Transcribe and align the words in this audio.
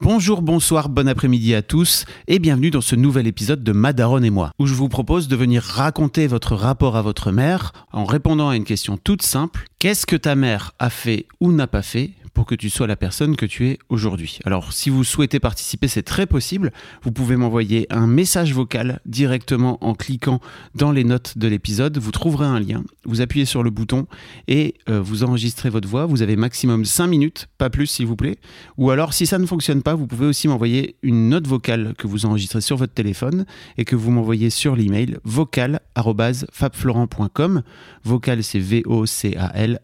Bonjour, 0.00 0.42
bonsoir, 0.42 0.88
bon 0.88 1.08
après-midi 1.08 1.56
à 1.56 1.62
tous 1.62 2.04
et 2.28 2.38
bienvenue 2.38 2.70
dans 2.70 2.80
ce 2.80 2.94
nouvel 2.94 3.26
épisode 3.26 3.64
de 3.64 3.72
Madaron 3.72 4.22
et 4.22 4.30
moi, 4.30 4.52
où 4.60 4.66
je 4.66 4.74
vous 4.74 4.88
propose 4.88 5.26
de 5.26 5.34
venir 5.34 5.60
raconter 5.60 6.28
votre 6.28 6.54
rapport 6.54 6.96
à 6.96 7.02
votre 7.02 7.32
mère 7.32 7.72
en 7.90 8.04
répondant 8.04 8.48
à 8.48 8.54
une 8.54 8.62
question 8.62 8.96
toute 8.96 9.22
simple. 9.22 9.64
Qu'est-ce 9.80 10.06
que 10.06 10.14
ta 10.14 10.36
mère 10.36 10.72
a 10.78 10.88
fait 10.88 11.26
ou 11.40 11.50
n'a 11.50 11.66
pas 11.66 11.82
fait 11.82 12.12
pour 12.38 12.46
que 12.46 12.54
tu 12.54 12.70
sois 12.70 12.86
la 12.86 12.94
personne 12.94 13.34
que 13.34 13.46
tu 13.46 13.66
es 13.66 13.80
aujourd'hui. 13.88 14.38
Alors 14.44 14.72
si 14.72 14.90
vous 14.90 15.02
souhaitez 15.02 15.40
participer, 15.40 15.88
c'est 15.88 16.04
très 16.04 16.24
possible. 16.24 16.70
Vous 17.02 17.10
pouvez 17.10 17.34
m'envoyer 17.34 17.88
un 17.90 18.06
message 18.06 18.54
vocal 18.54 19.00
directement 19.06 19.84
en 19.84 19.94
cliquant 19.94 20.38
dans 20.76 20.92
les 20.92 21.02
notes 21.02 21.36
de 21.36 21.48
l'épisode. 21.48 21.98
Vous 21.98 22.12
trouverez 22.12 22.46
un 22.46 22.60
lien, 22.60 22.84
vous 23.04 23.22
appuyez 23.22 23.44
sur 23.44 23.64
le 23.64 23.70
bouton 23.70 24.06
et 24.46 24.74
euh, 24.88 25.00
vous 25.00 25.24
enregistrez 25.24 25.68
votre 25.68 25.88
voix. 25.88 26.06
Vous 26.06 26.22
avez 26.22 26.36
maximum 26.36 26.84
5 26.84 27.08
minutes, 27.08 27.48
pas 27.58 27.70
plus 27.70 27.88
s'il 27.88 28.06
vous 28.06 28.14
plaît. 28.14 28.38
Ou 28.76 28.92
alors 28.92 29.14
si 29.14 29.26
ça 29.26 29.40
ne 29.40 29.46
fonctionne 29.46 29.82
pas, 29.82 29.96
vous 29.96 30.06
pouvez 30.06 30.26
aussi 30.26 30.46
m'envoyer 30.46 30.94
une 31.02 31.30
note 31.30 31.48
vocale 31.48 31.94
que 31.98 32.06
vous 32.06 32.24
enregistrez 32.24 32.60
sur 32.60 32.76
votre 32.76 32.94
téléphone 32.94 33.46
et 33.78 33.84
que 33.84 33.96
vous 33.96 34.12
m'envoyez 34.12 34.50
sur 34.50 34.76
l'email 34.76 35.18
vocal@fabflorent.com. 35.24 37.62
Vocal 38.04 38.44
c'est 38.44 38.60
V 38.60 38.84
O 38.86 39.06
C 39.06 39.34
A 39.36 39.50
L 39.56 39.80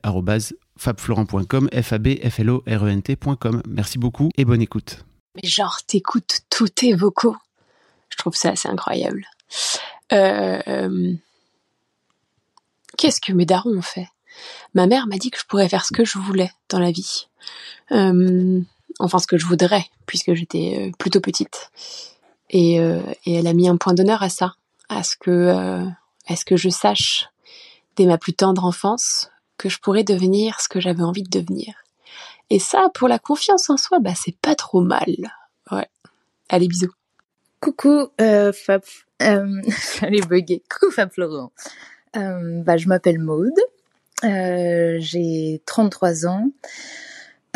fabflorent.com, 0.77 1.69
f 1.73 1.93
a 1.93 1.99
b 1.99 2.19
f 2.23 2.41
l 2.41 2.51
o 2.51 2.63
r 2.67 2.87
e 2.87 2.91
n 2.91 3.03
t.com. 3.03 3.63
Merci 3.69 3.99
beaucoup 3.99 4.31
et 4.37 4.45
bonne 4.45 4.63
écoute. 4.63 5.05
Mais 5.37 5.49
genre, 5.49 5.79
t'écoutes 5.87 6.41
tous 6.51 6.69
tes 6.69 6.95
vocaux. 6.95 7.37
Je 8.09 8.17
trouve 8.17 8.35
ça 8.35 8.51
assez 8.51 8.69
incroyable. 8.69 9.27
Euh, 10.13 11.15
qu'est-ce 12.97 13.21
que 13.21 13.33
mes 13.33 13.47
darons 13.47 13.79
ont 13.79 13.83
fait? 13.83 14.09
Ma 14.75 14.87
mère 14.87 15.07
m'a 15.07 15.17
dit 15.17 15.31
que 15.31 15.39
je 15.39 15.45
pourrais 15.47 15.69
faire 15.69 15.85
ce 15.85 15.93
que 15.93 16.05
je 16.05 16.19
voulais 16.19 16.51
dans 16.69 16.79
la 16.79 16.91
vie. 16.91 17.27
Euh, 17.93 18.61
enfin, 18.99 19.19
ce 19.19 19.27
que 19.27 19.39
je 19.39 19.47
voudrais, 19.47 19.87
puisque 20.07 20.35
j'étais 20.35 20.89
euh, 20.89 20.93
plutôt 20.99 21.21
petite. 21.21 21.71
Et, 22.51 22.77
et, 22.77 23.35
elle 23.35 23.49
a 23.49 23.53
mis 23.53 23.69
un 23.69 23.77
point 23.77 23.95
d'honneur 23.95 24.23
à 24.23 24.29
ça, 24.29 24.55
à 24.89 25.03
ce 25.03 25.17
que, 25.17 25.89
à 26.29 26.37
ce 26.37 26.45
que 26.45 26.57
je 26.57 26.69
sache 26.69 27.27
dès 27.97 28.07
ma 28.07 28.19
plus 28.19 28.35
tendre 28.35 28.65
enfance 28.65 29.31
que 29.59 29.69
je 29.69 29.79
pourrais 29.79 30.05
devenir 30.05 30.61
ce 30.61 30.69
que 30.69 30.81
j'avais 30.81 31.03
envie 31.03 31.23
de 31.23 31.31
devenir. 31.31 31.75
Et 32.51 32.59
ça, 32.59 32.89
pour 32.95 33.09
la 33.09 33.19
confiance 33.19 33.71
en 33.71 33.77
soi, 33.77 33.99
bah 34.01 34.15
c'est 34.15 34.37
pas 34.37 34.55
trop 34.55 34.83
mal. 34.83 35.33
Ouais. 35.71 35.89
Allez, 36.49 36.69
bisous. 36.69 36.93
Coucou 37.61 38.09
euh, 38.21 38.53
Fab, 38.53 38.83
euh, 39.23 39.63
j'allais 40.01 40.21
bugger. 40.21 40.63
Coucou 40.69 40.93
Fab 40.93 41.11
Florent. 41.11 41.53
Euh, 42.17 42.63
bah, 42.63 42.77
je 42.77 42.89
m'appelle 42.89 43.19
Maude, 43.19 43.59
euh, 44.23 44.97
j'ai 45.01 45.63
33 45.67 46.27
ans. 46.27 46.51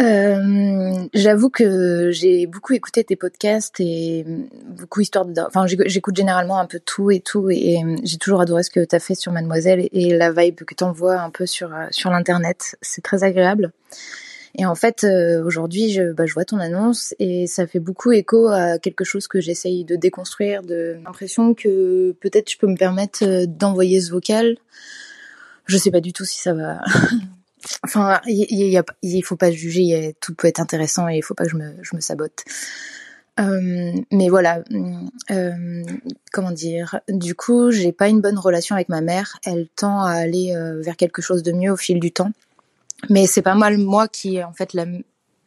Euh, 0.00 1.08
j'avoue 1.12 1.50
que 1.50 2.10
j'ai 2.12 2.46
beaucoup 2.46 2.72
écouté 2.72 3.02
tes 3.02 3.16
podcasts 3.16 3.80
et 3.80 4.24
beaucoup 4.66 5.00
histoire 5.00 5.24
de. 5.24 5.40
Enfin, 5.40 5.66
j'écoute 5.66 6.16
généralement 6.16 6.60
un 6.60 6.66
peu 6.66 6.78
tout 6.78 7.10
et 7.10 7.20
tout 7.20 7.50
et 7.50 7.80
j'ai 8.04 8.16
toujours 8.18 8.40
adoré 8.40 8.62
ce 8.62 8.70
que 8.70 8.84
tu 8.84 8.94
as 8.94 9.00
fait 9.00 9.16
sur 9.16 9.32
Mademoiselle 9.32 9.88
et 9.90 10.16
la 10.16 10.30
vibe 10.30 10.60
que 10.60 10.74
tu 10.74 10.84
envoies 10.84 11.20
un 11.20 11.30
peu 11.30 11.46
sur 11.46 11.74
euh, 11.74 11.86
sur 11.90 12.10
l'internet. 12.10 12.76
C'est 12.80 13.02
très 13.02 13.24
agréable. 13.24 13.72
Et 14.54 14.66
en 14.66 14.74
fait, 14.74 15.04
euh, 15.04 15.44
aujourd'hui, 15.44 15.90
je, 15.92 16.12
bah, 16.12 16.26
je 16.26 16.34
vois 16.34 16.44
ton 16.44 16.58
annonce 16.58 17.14
et 17.18 17.46
ça 17.46 17.66
fait 17.66 17.80
beaucoup 17.80 18.12
écho 18.12 18.48
à 18.48 18.78
quelque 18.78 19.04
chose 19.04 19.28
que 19.28 19.40
j'essaye 19.40 19.84
de 19.84 19.96
déconstruire, 19.96 20.62
de 20.62 20.96
l'impression 21.04 21.54
que 21.54 22.12
peut-être 22.20 22.50
je 22.50 22.58
peux 22.58 22.66
me 22.66 22.76
permettre 22.76 23.46
d'envoyer 23.46 24.00
ce 24.00 24.10
vocal. 24.10 24.56
Je 25.66 25.76
sais 25.76 25.90
pas 25.90 26.00
du 26.00 26.12
tout 26.12 26.24
si 26.24 26.38
ça 26.38 26.54
va 26.54 26.80
Enfin, 27.84 28.20
il, 28.26 29.22
faut 29.24 29.36
pas 29.36 29.50
juger, 29.50 30.16
tout 30.20 30.34
peut 30.34 30.48
être 30.48 30.60
intéressant 30.60 31.08
et 31.08 31.16
il 31.16 31.22
faut 31.22 31.34
pas 31.34 31.44
que 31.44 31.50
je 31.50 31.56
me, 31.56 32.00
sabote. 32.00 32.44
Euh, 33.40 33.92
mais 34.10 34.28
voilà, 34.28 34.62
euh, 35.30 35.82
comment 36.32 36.50
dire 36.50 37.00
Du 37.08 37.34
coup, 37.34 37.70
j'ai 37.70 37.92
pas 37.92 38.08
une 38.08 38.20
bonne 38.20 38.38
relation 38.38 38.74
avec 38.74 38.88
ma 38.88 39.00
mère. 39.00 39.38
Elle 39.44 39.68
tend 39.76 40.02
à 40.02 40.12
aller 40.12 40.54
euh, 40.56 40.80
vers 40.80 40.96
quelque 40.96 41.22
chose 41.22 41.42
de 41.42 41.52
mieux 41.52 41.70
au 41.70 41.76
fil 41.76 42.00
du 42.00 42.10
temps. 42.10 42.32
Mais 43.10 43.26
c'est 43.26 43.42
pas 43.42 43.54
mal 43.54 43.78
moi 43.78 44.08
qui, 44.08 44.42
en 44.42 44.52
fait, 44.52 44.76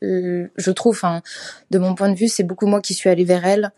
je 0.01 0.71
trouve, 0.71 0.99
hein, 1.03 1.21
de 1.69 1.79
mon 1.79 1.95
point 1.95 2.09
de 2.09 2.15
vue, 2.15 2.29
c'est 2.29 2.43
beaucoup 2.43 2.65
moi 2.65 2.79
qui 2.79 2.93
suis 2.93 3.09
allée 3.09 3.25
vers 3.25 3.45
elle 3.45 3.71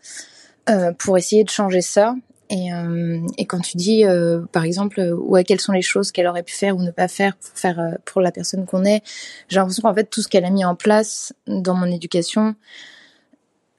pour 0.98 1.18
essayer 1.18 1.42
de 1.42 1.50
changer 1.50 1.80
ça. 1.80 2.14
Et, 2.54 2.72
euh, 2.72 3.18
et, 3.36 3.46
quand 3.46 3.58
tu 3.58 3.76
dis, 3.76 4.04
euh, 4.04 4.42
par 4.52 4.62
exemple, 4.62 5.00
euh, 5.00 5.42
quelles 5.42 5.60
sont 5.60 5.72
les 5.72 5.82
choses 5.82 6.12
qu'elle 6.12 6.28
aurait 6.28 6.44
pu 6.44 6.54
faire 6.54 6.76
ou 6.76 6.82
ne 6.82 6.92
pas 6.92 7.08
faire 7.08 7.36
pour 7.36 7.58
faire 7.58 7.98
pour 8.04 8.20
la 8.20 8.30
personne 8.30 8.64
qu'on 8.64 8.84
est, 8.84 9.02
j'ai 9.48 9.56
l'impression 9.56 9.82
qu'en 9.82 9.94
fait 9.94 10.04
tout 10.04 10.22
ce 10.22 10.28
qu'elle 10.28 10.44
a 10.44 10.50
mis 10.50 10.64
en 10.64 10.76
place 10.76 11.32
dans 11.48 11.74
mon 11.74 11.86
éducation, 11.86 12.54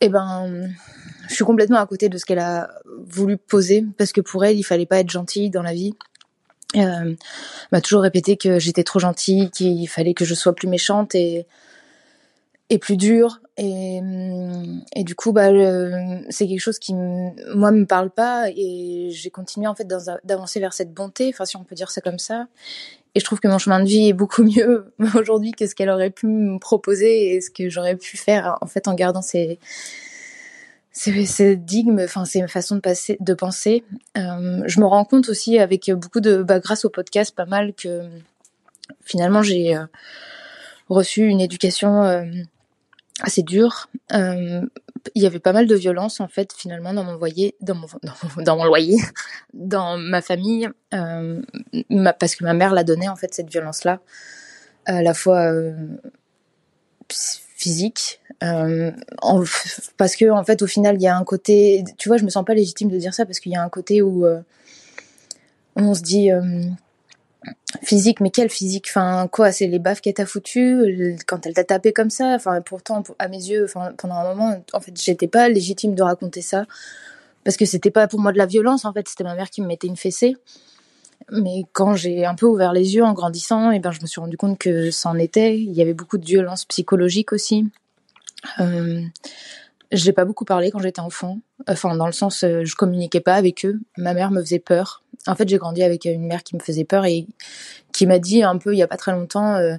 eh 0.02 0.10
ben, 0.10 0.70
je 1.30 1.34
suis 1.34 1.46
complètement 1.46 1.78
à 1.78 1.86
côté 1.86 2.10
de 2.10 2.18
ce 2.18 2.26
qu'elle 2.26 2.40
a 2.40 2.70
voulu 3.08 3.38
poser 3.38 3.86
parce 3.98 4.12
que 4.12 4.20
pour 4.20 4.44
elle, 4.44 4.58
il 4.58 4.64
fallait 4.64 4.86
pas 4.86 5.00
être 5.00 5.10
gentille 5.10 5.50
dans 5.50 5.64
la 5.64 5.74
vie. 5.74 5.94
M'a 6.76 7.80
toujours 7.82 8.02
répété 8.02 8.36
que 8.36 8.60
j'étais 8.60 8.84
trop 8.84 9.00
gentille, 9.00 9.50
qu'il 9.52 9.88
fallait 9.88 10.14
que 10.14 10.26
je 10.26 10.34
sois 10.34 10.54
plus 10.54 10.68
méchante 10.68 11.16
et 11.16 11.48
et 12.70 12.80
plus 12.80 12.98
dure 12.98 13.42
et, 13.58 14.02
et 14.96 15.04
du 15.04 15.14
coup 15.14 15.32
bah 15.32 15.50
c'est 16.30 16.48
quelque 16.48 16.60
chose 16.60 16.80
qui 16.80 16.94
moi 16.94 17.72
me 17.72 17.86
parle 17.86 18.10
pas 18.10 18.50
et 18.50 19.10
j'ai 19.12 19.30
continué 19.30 19.68
en 19.68 19.76
fait 19.76 19.88
d'avancer 20.24 20.60
vers 20.60 20.74
cette 20.74 20.92
bonté 20.92 21.30
enfin 21.30 21.46
si 21.46 21.58
on 21.58 21.64
peut 21.64 21.76
dire 21.76 21.92
ça 21.92 22.02
comme 22.02 22.18
ça 22.18 22.48
et 23.14 23.20
je 23.20 23.26
trouve 23.26 23.40
que 23.40 23.48
mon 23.48 23.60
chemin 23.60 23.80
de 23.80 23.88
vie 23.88 24.10
est 24.10 24.14
beaucoup 24.14 24.44
mieux 24.58 24.92
aujourd'hui 25.16 25.52
que 25.52 25.68
ce 25.68 25.76
qu'elle 25.76 25.90
aurait 25.90 26.10
pu 26.10 26.26
me 26.28 26.58
proposer 26.58 27.36
et 27.36 27.42
ce 27.42 27.52
que 27.52 27.70
j'aurais 27.70 27.96
pu 27.96 28.18
faire 28.18 28.58
en 28.62 28.68
fait 28.68 28.88
en 28.88 28.96
gardant 28.96 29.22
ces 29.22 29.60
ces, 30.96 31.26
ces 31.26 31.58
dogmes, 31.58 32.00
enfin 32.06 32.24
ces 32.24 32.48
façons 32.48 32.76
de 32.76 32.80
passer, 32.80 33.18
de 33.20 33.34
penser. 33.34 33.84
Euh, 34.18 34.64
je 34.66 34.80
me 34.80 34.86
rends 34.86 35.04
compte 35.04 35.28
aussi 35.28 35.60
avec 35.60 35.92
beaucoup 35.92 36.22
de, 36.22 36.42
bah, 36.42 36.60
grâce 36.60 36.86
au 36.86 36.90
podcast, 36.90 37.36
pas 37.36 37.46
mal 37.46 37.74
que 37.74 38.04
finalement 39.04 39.44
j'ai 39.44 39.76
euh, 39.76 39.86
reçu 40.88 41.28
une 41.28 41.42
éducation 41.42 42.04
euh, 42.04 42.24
assez 43.22 43.44
dur. 43.44 43.90
Euh, 44.14 44.62
il 45.14 45.22
y 45.22 45.28
avait 45.28 45.40
pas 45.40 45.54
mal 45.54 45.68
de 45.68 45.76
violence 45.76 46.20
en 46.20 46.28
fait 46.28 46.52
finalement 46.54 46.94
dans 46.94 47.04
mon 47.04 47.14
loyer, 47.14 47.56
dans 49.54 49.98
ma 49.98 50.22
famille, 50.22 50.70
euh, 50.94 51.42
parce 52.20 52.36
que 52.36 52.44
ma 52.44 52.54
mère 52.54 52.74
l'a 52.74 52.84
donné 52.84 53.08
en 53.08 53.16
fait 53.16 53.34
cette 53.34 53.50
violence 53.50 53.84
là, 53.84 54.00
à 54.86 55.02
la 55.04 55.14
fois 55.14 55.52
euh, 55.52 55.74
physique, 57.10 58.20
parce 58.40 60.16
que 60.16 60.30
en 60.32 60.44
fait 60.44 60.62
au 60.62 60.68
final 60.68 60.96
il 60.96 61.04
y 61.04 61.08
a 61.08 61.16
un 61.16 61.24
côté, 61.24 61.84
tu 61.98 62.10
vois, 62.10 62.18
je 62.18 62.24
me 62.24 62.30
sens 62.30 62.44
pas 62.44 62.56
légitime 62.56 62.90
de 62.90 62.98
dire 62.98 63.14
ça 63.14 63.26
parce 63.26 63.40
qu'il 63.40 63.52
y 63.52 63.56
a 63.56 63.64
un 63.64 63.70
côté 63.70 64.02
où 64.02 64.26
on 65.76 65.94
se 65.94 66.02
dit 66.02 66.32
physique, 67.84 68.20
mais 68.22 68.30
quelle 68.30 68.50
physique? 68.50 68.88
Enfin, 68.90 69.28
quoi 69.32 69.52
C'est 69.52 69.68
les 69.68 69.80
baffes 69.80 70.02
qu'elle 70.02 70.14
t'a 70.14 70.26
foutu 70.26 71.18
quand 71.28 71.46
elle 71.46 71.54
t'a 71.54 71.64
tapé 71.64 71.94
comme 71.94 72.10
ça? 72.10 72.36
Enfin, 72.36 72.62
pourtant, 72.62 73.04
à 73.20 73.28
mes 73.28 73.38
yeux, 73.38 73.66
enfin, 73.66 73.94
pendant 73.98 74.16
un 74.16 74.34
moment, 74.34 74.64
en 74.74 74.80
fait, 74.80 75.00
j'étais 75.00 75.28
pas 75.28 75.50
légitime 75.50 75.96
de 75.96 76.04
raconter 76.04 76.42
ça 76.42 76.66
parce 77.44 77.58
que 77.58 77.66
c'était 77.66 77.92
pas 77.92 78.08
pour 78.08 78.20
moi 78.20 78.32
de 78.32 78.38
la 78.38 78.46
violence. 78.46 78.86
En 78.86 78.94
fait, 78.94 79.08
c'était 79.08 79.24
ma 79.24 79.36
mère 79.36 79.50
qui 79.50 79.62
me 79.62 79.68
mettait 79.68 79.88
une 79.88 79.98
fessée. 79.98 80.36
Mais 81.32 81.64
quand 81.74 81.96
j'ai 81.96 82.26
un 82.26 82.36
peu 82.36 82.46
ouvert 82.46 82.74
les 82.74 82.96
yeux 82.96 83.04
en 83.04 83.14
grandissant, 83.14 83.72
et 83.72 83.78
eh 83.78 83.80
ben, 83.80 83.92
je 83.92 84.02
me 84.02 84.08
suis 84.08 84.20
rendu 84.20 84.38
compte 84.38 84.58
que 84.58 84.92
ça 84.92 85.10
en 85.10 85.18
était. 85.18 85.58
Il 85.58 85.72
y 85.72 85.82
avait 85.82 85.94
beaucoup 85.94 86.18
de 86.18 86.26
violence 86.26 86.66
psychologique 86.66 87.34
aussi. 87.34 87.66
Euh, 88.60 89.02
je 89.92 90.06
n'ai 90.06 90.14
pas 90.14 90.26
beaucoup 90.26 90.46
parlé 90.46 90.72
quand 90.72 90.80
j'étais 90.80 91.00
enfant. 91.00 91.40
Enfin, 91.68 91.96
dans 91.96 92.06
le 92.06 92.12
sens, 92.12 92.44
euh, 92.44 92.64
je 92.64 92.76
communiquais 92.76 93.20
pas 93.20 93.36
avec 93.36 93.66
eux. 93.66 93.80
Ma 93.98 94.14
mère 94.14 94.32
me 94.32 94.42
faisait 94.42 94.60
peur. 94.60 95.04
En 95.28 95.36
fait, 95.36 95.48
j'ai 95.48 95.58
grandi 95.58 95.84
avec 95.84 96.06
une 96.06 96.26
mère 96.26 96.44
qui 96.44 96.56
me 96.56 96.62
faisait 96.62 96.84
peur 96.84 97.06
et 97.06 97.28
qui 97.92 98.06
m'a 98.06 98.20
dit 98.20 98.44
un 98.44 98.58
peu 98.58 98.74
il 98.74 98.78
y 98.78 98.84
a 98.84 98.88
pas 98.88 98.98
très 98.98 99.12
longtemps 99.12 99.56
euh, 99.56 99.76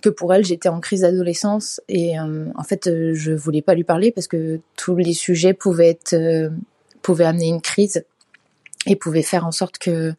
que 0.00 0.08
pour 0.08 0.32
elle 0.32 0.44
j'étais 0.44 0.70
en 0.70 0.80
crise 0.80 1.02
d'adolescence 1.02 1.80
et 1.86 2.18
euh, 2.18 2.46
en 2.56 2.62
fait 2.62 2.88
je 3.12 3.32
voulais 3.32 3.60
pas 3.60 3.74
lui 3.74 3.84
parler 3.84 4.10
parce 4.10 4.26
que 4.26 4.58
tous 4.76 4.96
les 4.96 5.12
sujets 5.12 5.52
pouvaient 5.52 5.90
être 5.90 6.50
pouvaient 7.02 7.26
amener 7.26 7.48
une 7.48 7.60
crise 7.60 8.02
et 8.86 8.96
pouvaient 8.96 9.22
faire 9.22 9.46
en 9.46 9.52
sorte 9.52 9.76
que 9.76 10.14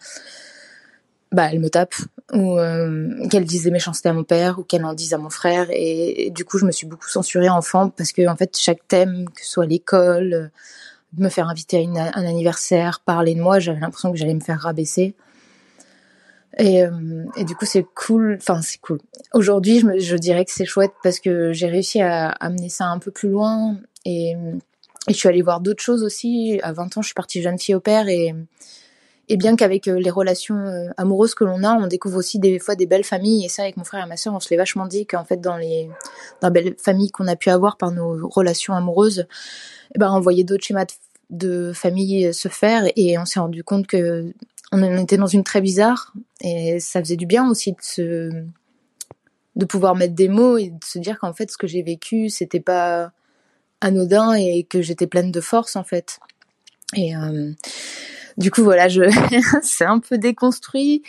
bah 1.32 1.48
elle 1.52 1.60
me 1.60 1.70
tape 1.70 1.96
ou 2.34 2.58
euh, 2.60 3.28
qu'elle 3.30 3.46
dise 3.46 3.64
des 3.64 3.72
méchancetés 3.72 4.10
à 4.10 4.14
mon 4.14 4.24
père 4.24 4.60
ou 4.60 4.64
qu'elle 4.64 4.86
en 4.86 4.94
dise 4.94 5.14
à 5.14 5.18
mon 5.18 5.30
frère 5.30 5.68
et, 5.70 6.30
du 6.32 6.46
coup 6.46 6.58
je 6.58 6.66
me 6.66 6.72
suis 6.72 6.88
beaucoup 6.88 7.08
censurée 7.08 7.50
enfant 7.50 7.90
parce 7.90 8.12
que 8.12 8.28
en 8.28 8.36
fait 8.36 8.58
chaque 8.58 8.86
thème 8.88 9.30
que 9.30 9.44
ce 9.44 9.52
soit 9.52 9.66
l'école 9.66 10.34
euh, 10.34 10.48
me 11.18 11.30
faire 11.30 11.48
inviter 11.50 11.88
à 11.96 12.20
un 12.20 12.26
anniversaire 12.26 13.02
parler 13.06 13.36
de 13.36 13.42
moi 13.42 13.60
j'avais 13.60 13.80
l'impression 13.80 14.12
que 14.12 14.18
j'allais 14.18 14.34
me 14.34 14.40
faire 14.40 14.60
rabaisser. 14.60 15.16
Et, 16.58 16.84
euh, 16.84 17.24
et 17.38 17.46
du 17.46 17.56
coup 17.56 17.66
c'est 17.66 17.86
cool 17.96 18.38
enfin 18.40 18.62
c'est 18.62 18.80
cool. 18.80 19.00
Aujourd'hui 19.34 19.80
je, 19.80 20.00
je 20.00 20.16
dirais 20.18 20.44
que 20.44 20.52
c'est 20.52 20.66
chouette 20.66 20.92
parce 21.02 21.22
que 21.22 21.54
j'ai 21.54 21.68
réussi 21.68 22.02
à 22.02 22.28
amener 22.28 22.68
ça 22.68 22.88
un 22.88 23.00
peu 23.00 23.12
plus 23.12 23.30
loin 23.30 23.78
et, 24.04 24.32
et 24.32 25.14
je 25.14 25.14
suis 25.14 25.30
allée 25.30 25.42
voir 25.42 25.62
d'autres 25.62 25.82
choses 25.82 26.04
aussi. 26.04 26.60
À 26.62 26.74
20 26.74 26.98
ans 26.98 27.02
je 27.02 27.08
suis 27.08 27.14
partie 27.14 27.42
jeune 27.42 27.58
fille 27.58 27.76
au 27.76 27.80
père 27.80 28.10
et 28.10 28.36
et 29.32 29.38
bien 29.38 29.56
qu'avec 29.56 29.88
euh, 29.88 29.98
les 29.98 30.10
relations 30.10 30.58
euh, 30.58 30.90
amoureuses 30.98 31.36
que 31.36 31.46
l'on 31.46 31.64
a, 31.64 31.74
on 31.74 31.88
découvre 31.88 32.18
aussi 32.18 32.38
des 32.38 32.60
fois 32.60 32.76
des 32.76 32.86
belles 32.86 33.06
familles. 33.06 33.46
Et 33.46 33.48
ça, 33.48 33.62
avec 33.62 33.78
mon 33.78 33.86
frère 33.86 34.04
et 34.06 34.10
ma 34.10 34.18
soeur, 34.18 34.34
on 34.34 34.42
se 34.42 34.50
l'est 34.50 34.58
vachement 34.58 34.86
dit 34.86 35.06
qu'en 35.06 35.24
fait, 35.24 35.40
dans 35.40 35.56
les, 35.56 35.90
dans 36.42 36.50
les 36.50 36.54
belles 36.54 36.76
familles 36.78 37.12
qu'on 37.12 37.28
a 37.28 37.38
pu 37.38 37.50
avoir 37.50 37.78
par 37.78 37.92
nos 37.92 38.28
relations 38.28 38.74
amoureuses, 38.74 39.26
eh 39.96 40.00
ben, 40.00 40.12
on 40.14 40.20
voyait 40.20 40.44
d'autres 40.44 40.66
schémas 40.66 40.84
de, 40.84 40.92
de 41.30 41.72
famille 41.72 42.28
euh, 42.28 42.34
se 42.34 42.50
faire 42.50 42.84
et 42.98 43.18
on 43.18 43.24
s'est 43.24 43.40
rendu 43.40 43.64
compte 43.64 43.88
que 43.88 44.34
on 44.74 44.98
était 44.98 45.18
dans 45.18 45.28
une 45.28 45.46
très 45.46 45.62
bizarre 45.62 46.14
et 46.42 46.82
ça 46.82 47.00
faisait 47.00 47.18
du 47.18 47.26
bien 47.26 47.50
aussi 47.50 47.72
de 47.72 47.82
se, 47.82 48.30
de 49.56 49.66
pouvoir 49.66 49.96
mettre 49.96 50.14
des 50.14 50.28
mots 50.28 50.58
et 50.58 50.72
de 50.72 50.84
se 50.84 51.00
dire 51.00 51.20
qu'en 51.20 51.34
fait, 51.34 51.50
ce 51.52 51.58
que 51.58 51.68
j'ai 51.68 51.84
vécu, 51.84 52.28
c'était 52.28 52.60
pas 52.60 53.14
anodin 53.80 54.34
et 54.34 54.64
que 54.64 54.82
j'étais 54.82 55.08
pleine 55.08 55.32
de 55.32 55.42
force, 55.42 55.78
en 55.78 55.84
fait. 55.84 56.20
Et, 56.96 57.14
du 58.38 58.52
coup, 58.52 58.64
voilà, 58.64 58.88
c'est 59.62 59.86
un 59.86 60.00
peu 60.00 60.18
déconstruit 60.18 61.04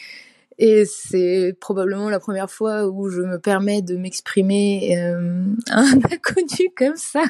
et 0.58 0.84
c'est 0.84 1.56
probablement 1.60 2.10
la 2.10 2.20
première 2.20 2.50
fois 2.50 2.86
où 2.86 3.08
je 3.08 3.22
me 3.22 3.38
permets 3.38 3.82
de 3.82 3.96
m'exprimer 3.96 4.96
euh, 4.96 5.44
un 5.70 5.92
inconnu 6.12 6.70
comme 6.76 6.96
ça. 6.96 7.24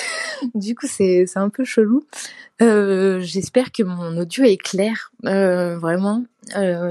du 0.54 0.74
coup, 0.74 0.86
c'est 0.88 1.26
un 1.36 1.48
peu 1.48 1.64
chelou. 1.64 2.04
Euh, 2.62 3.20
J'espère 3.20 3.72
que 3.72 3.82
mon 3.82 4.16
audio 4.16 4.44
est 4.44 4.56
clair, 4.56 5.10
euh, 5.24 5.76
vraiment. 5.78 6.24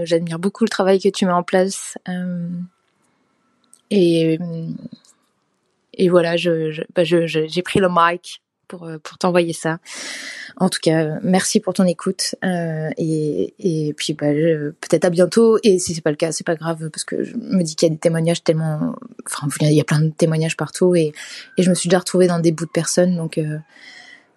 J'admire 0.03 0.37
beaucoup 0.37 0.65
le 0.65 0.69
travail 0.69 0.99
que 0.99 1.09
tu 1.09 1.25
mets 1.25 1.31
en 1.31 1.43
place. 1.43 1.97
Et 5.97 6.09
voilà, 6.09 6.35
bah 6.93 7.03
j'ai 7.05 7.61
pris 7.63 7.79
le 7.79 7.87
mic 7.89 8.41
pour 8.67 9.17
t'envoyer 9.17 9.53
ça. 9.53 9.79
En 10.57 10.69
tout 10.69 10.79
cas, 10.81 11.19
merci 11.21 11.59
pour 11.59 11.73
ton 11.73 11.85
écoute 11.85 12.35
euh, 12.43 12.89
et, 12.97 13.53
et 13.59 13.93
puis 13.93 14.13
bah, 14.13 14.27
peut-être 14.31 15.05
à 15.05 15.09
bientôt. 15.09 15.57
Et 15.63 15.79
si 15.79 15.93
c'est 15.93 16.01
pas 16.01 16.11
le 16.11 16.15
cas, 16.15 16.31
c'est 16.31 16.45
pas 16.45 16.55
grave 16.55 16.89
parce 16.89 17.03
que 17.03 17.23
je 17.23 17.35
me 17.35 17.61
dis 17.61 17.75
qu'il 17.75 17.87
y 17.89 17.91
a 17.91 17.93
des 17.93 17.99
témoignages 17.99 18.43
tellement, 18.43 18.95
enfin 19.25 19.47
il 19.61 19.73
y 19.73 19.81
a 19.81 19.83
plein 19.83 19.99
de 19.99 20.09
témoignages 20.09 20.55
partout 20.55 20.95
et, 20.95 21.11
et 21.57 21.63
je 21.63 21.69
me 21.69 21.75
suis 21.75 21.89
déjà 21.89 21.99
retrouvée 21.99 22.27
dans 22.27 22.39
des 22.39 22.51
bouts 22.51 22.65
de 22.65 22.71
personnes 22.71 23.15
donc 23.17 23.37
euh, 23.37 23.57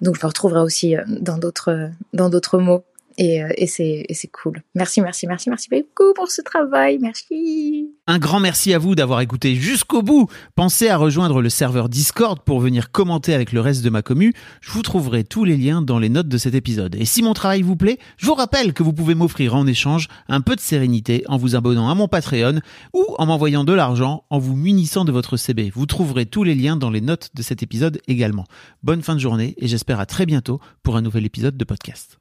donc 0.01 0.17
je 0.17 0.21
me 0.23 0.27
retrouverai 0.27 0.61
aussi 0.61 0.97
euh, 0.97 1.03
dans 1.07 1.39
d'autres 1.39 1.91
dans 2.13 2.29
d'autres 2.29 2.59
mots 2.59 2.85
et, 3.19 3.43
euh, 3.43 3.49
et 3.57 3.67
c'est 3.67 4.31
cool. 4.33 4.63
Merci, 4.77 5.01
merci, 5.01 5.27
merci, 5.27 5.51
merci 5.51 5.69
beaucoup 5.69 6.15
pour 6.15 6.31
ce 6.31 6.41
travail. 6.41 6.99
Merci. 7.01 7.91
Un 8.07 8.19
grand 8.19 8.39
merci 8.39 8.73
à 8.73 8.79
vous 8.79 8.95
d'avoir 8.95 9.21
écouté 9.21 9.57
jusqu'au 9.57 10.03
bout. 10.03 10.29
Pensez 10.55 10.89
à 10.89 10.97
rejoindre 10.97 11.43
le 11.43 11.51
serveur 11.51 11.89
Discord 11.89 12.41
pour 12.41 12.61
venir 12.61 12.93
commenter 12.93 13.35
avec 13.35 13.53
le 13.53 13.61
reste 13.61 13.83
de 13.83 13.91
ma 13.91 14.03
commu. 14.03 14.33
Je 14.61 14.71
vous 14.71 14.83
trouverai 14.83 15.25
tous 15.25 15.45
les 15.45 15.57
liens 15.57 15.83
dans 15.83 15.99
les 15.99 16.09
notes 16.09 16.29
de 16.29 16.39
cet 16.39 16.55
épisode. 16.55 16.95
Et 16.95 17.05
si 17.05 17.23
mon 17.23 17.35
travail 17.35 17.63
vous 17.63 17.75
plaît, 17.75 17.99
je 18.19 18.27
vous 18.27 18.35
rappelle 18.35 18.73
que 18.73 18.85
vous 18.85 18.93
pouvez 18.93 19.17
m'offrir 19.17 19.57
en 19.57 19.67
échange 19.67 20.07
un 20.29 20.41
peu 20.41 20.55
de 20.55 20.61
sérénité 20.61 21.25
en 21.27 21.39
vous 21.39 21.57
abonnant 21.57 21.91
à 21.91 21.97
mon 21.97 22.07
Patreon 22.07 22.61
ou 22.93 23.05
en 23.19 23.27
m'envoyant 23.27 23.65
de 23.65 23.73
l'argent 23.73 24.25
en 24.31 24.39
vous 24.39 24.55
munissant 24.55 25.05
de 25.05 25.11
votre 25.11 25.37
CB. 25.37 25.73
Vous 25.75 25.87
trouverez 25.87 26.27
tous 26.27 26.45
les 26.45 26.55
liens 26.55 26.77
dans 26.77 26.91
les 26.91 27.01
notes 27.01 27.31
de 27.35 27.43
cet 27.43 27.65
épisode 27.65 28.01
également. 28.07 28.45
Bonne 28.85 29.03
fin 29.03 29.17
de 29.17 29.21
journée 29.21 29.55
et 29.59 29.67
j'espère 29.67 29.99
à 29.99 30.07
très 30.07 30.25
bientôt 30.25 30.61
pour 30.85 30.97
un 30.97 31.03
nouvel 31.03 31.27
épisode 31.27 31.57
de 31.57 31.65
podcast. 31.65 32.21